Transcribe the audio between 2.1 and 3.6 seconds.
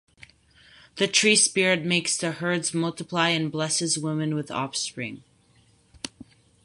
the herds multiply and